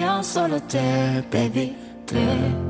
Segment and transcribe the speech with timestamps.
[0.00, 2.24] che ho solo te, baby, te,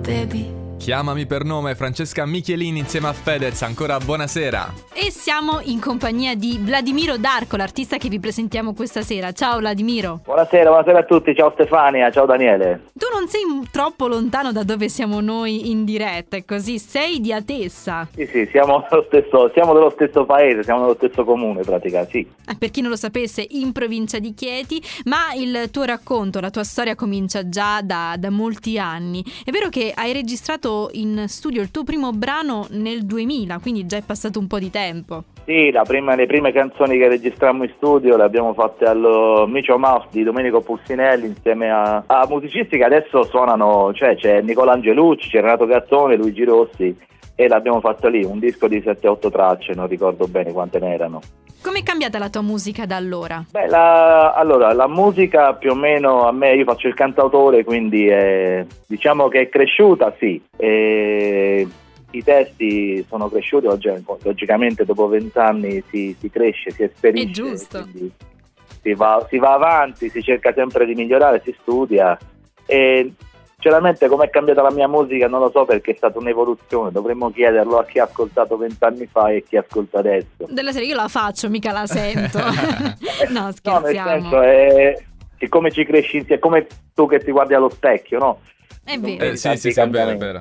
[0.00, 0.60] baby.
[0.76, 4.72] Chiamami per nome Francesca Michelini insieme a Fedez, ancora buonasera.
[4.92, 9.30] E siamo in compagnia di Vladimiro Darco, l'artista che vi presentiamo questa sera.
[9.30, 10.22] Ciao Vladimiro.
[10.24, 12.88] Buonasera, buonasera a tutti, ciao Stefania, ciao Daniele.
[12.98, 17.32] Tu non sei troppo lontano da dove siamo noi in diretta, è così, sei di
[17.32, 18.08] Atessa.
[18.12, 22.26] Sì, sì, siamo dello stesso, siamo dello stesso paese, siamo dello stesso comune pratica, sì.
[22.48, 26.50] Eh, per chi non lo sapesse, in provincia di Chieti, ma il tuo racconto, la
[26.50, 29.24] tua storia comincia già da, da molti anni.
[29.44, 33.98] È vero che hai registrato in studio il tuo primo brano nel 2000, quindi già
[33.98, 35.22] è passato un po' di tempo.
[35.44, 40.06] Sì, prima, le prime canzoni che registrammo in studio le abbiamo fatte al Micio Mouse
[40.12, 45.40] di Domenico Pulsinelli insieme a, a, musicisti che adesso suonano, cioè c'è Nicola Angelucci, c'è
[45.40, 46.96] Renato Gattone, Luigi Rossi
[47.34, 51.20] e l'abbiamo fatto lì, un disco di 7-8 tracce, non ricordo bene quante ne erano.
[51.60, 53.44] Come è cambiata la tua musica da allora?
[53.48, 58.08] Beh, la, allora, la musica più o meno a me, io faccio il cantautore, quindi
[58.08, 60.42] è, diciamo che è cresciuta, sì.
[60.56, 61.68] E
[62.12, 63.90] I testi sono cresciuti, oggi,
[64.22, 67.28] logicamente dopo vent'anni si, si, cresce, si esperisce.
[67.28, 67.88] È giusto.
[68.82, 72.18] Si va, si va avanti, si cerca sempre di migliorare, si studia.
[72.66, 73.12] E
[73.62, 77.30] Sinceramente come è cambiata la mia musica non lo so perché è stata un'evoluzione, dovremmo
[77.30, 80.48] chiederlo a chi ha ascoltato vent'anni fa e chi ascolta adesso.
[80.48, 82.38] Della serie io la faccio, mica la sento.
[83.30, 83.78] no, scherziamo.
[83.78, 85.04] No, nel senso è,
[85.36, 88.40] è come ci cresci insieme, è come tu che ti guardi allo specchio, no?
[88.82, 89.24] È vero.
[89.26, 90.40] Eh, sì, sì, sì, è vero, è vero.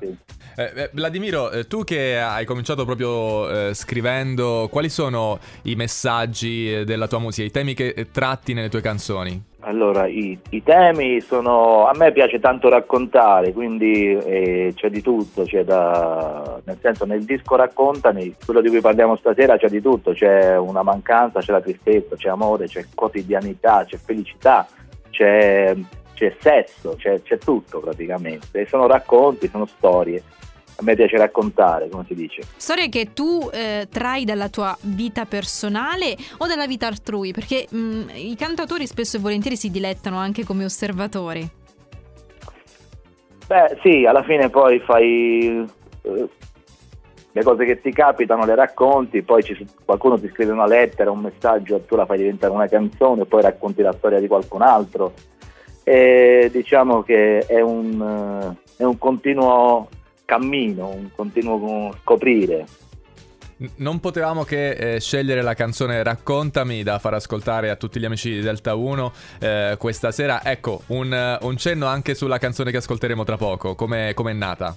[0.56, 6.74] Eh, eh, Vladimiro, eh, tu che hai cominciato proprio eh, scrivendo, quali sono i messaggi
[6.74, 9.50] eh, della tua musica, i temi che tratti nelle tue canzoni?
[9.64, 11.86] Allora, i, i, temi sono.
[11.86, 17.24] A me piace tanto raccontare, quindi eh, c'è di tutto, c'è da, nel senso nel
[17.24, 21.62] disco Raccontami, quello di cui parliamo stasera c'è di tutto, c'è una mancanza, c'è la
[21.62, 24.68] tristezza, c'è amore, c'è quotidianità, c'è felicità,
[25.12, 25.76] c'è,
[26.14, 28.66] c'è sesso, c'è, c'è tutto praticamente.
[28.68, 30.24] Sono racconti, sono storie
[30.82, 32.42] a me piace raccontare, come si dice.
[32.58, 37.32] Storie che tu eh, trai dalla tua vita personale o dalla vita altrui?
[37.32, 41.48] Perché mh, mm, i cantautori spesso e volentieri si dilettano anche come osservatori.
[43.48, 45.70] Beh, sì, alla fine poi fai
[46.02, 46.30] eh,
[47.34, 51.20] le cose che ti capitano, le racconti, poi ci, qualcuno ti scrive una lettera, un
[51.20, 55.14] messaggio, tu la fai diventare una canzone, poi racconti la storia di qualcun altro.
[55.84, 59.90] E diciamo che è un, è un continuo
[60.26, 62.66] cammino, un continuo scoprire.
[63.76, 68.32] Non potevamo che eh, scegliere la canzone Raccontami da far ascoltare a tutti gli amici
[68.32, 70.44] di Delta 1 eh, questa sera.
[70.44, 73.76] Ecco, un, un, cenno anche sulla canzone che ascolteremo tra poco.
[73.76, 74.76] Come è nata?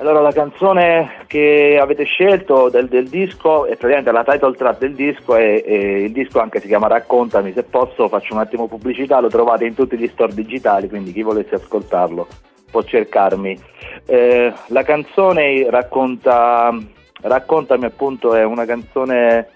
[0.00, 4.94] Allora, la canzone che avete scelto del, del, disco è praticamente la title track del
[4.94, 7.52] disco e, e, il disco anche si chiama Raccontami.
[7.52, 11.20] Se posso faccio un attimo pubblicità, lo trovate in tutti gli store digitali, quindi chi
[11.20, 12.26] volesse ascoltarlo
[12.70, 13.60] può cercarmi.
[14.06, 16.74] Eh, la canzone racconta,
[17.20, 19.48] raccontami appunto, è una canzone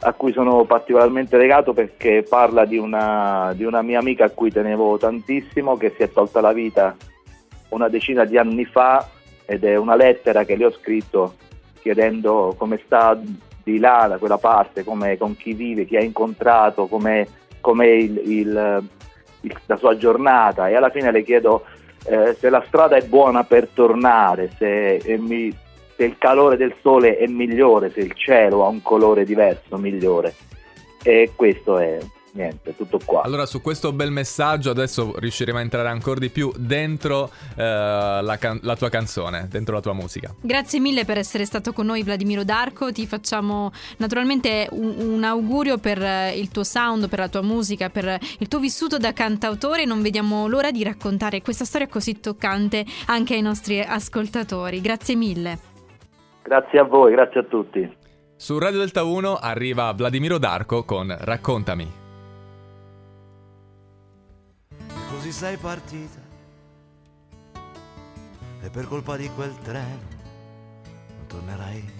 [0.00, 4.50] a cui sono particolarmente legato perché parla di una, di una mia amica a cui
[4.50, 6.96] tenevo tantissimo che si è tolta la vita
[7.68, 9.06] una decina di anni fa
[9.50, 11.34] ed è una lettera che le ho scritto
[11.80, 13.20] chiedendo come sta
[13.64, 17.26] di là, da quella parte, con chi vive, chi ha incontrato, come
[17.88, 18.88] il, il,
[19.40, 21.64] il, la sua giornata e alla fine le chiedo
[22.04, 25.52] eh, se la strada è buona per tornare, se, mi,
[25.96, 30.32] se, il calore del sole è migliore, se il cielo ha un colore diverso, migliore.
[31.02, 31.98] E questo è
[32.32, 33.22] niente, tutto qua.
[33.22, 38.36] Allora, su questo bel messaggio adesso riusciremo a entrare ancora di più dentro eh, la,
[38.38, 40.34] can- la, tua canzone, dentro la tua musica.
[40.40, 42.92] Grazie mille per essere stato con noi, Vladimiro Darco.
[42.92, 47.90] Ti facciamo naturalmente un, un augurio per eh, il tuo sound, per la tua musica,
[47.90, 49.84] per il tuo vissuto da cantautore.
[49.84, 54.80] Non vediamo l'ora di raccontare questa storia così toccante anche ai nostri ascoltatori.
[54.80, 55.58] Grazie mille.
[56.42, 57.98] Grazie a voi, grazie a tutti.
[58.34, 61.99] Su Radio Delta 1 arriva Vladimiro Darco con Raccontami.
[65.20, 66.18] Così sei partita.
[68.62, 70.08] E per colpa di quel treno
[71.14, 71.99] non tornerai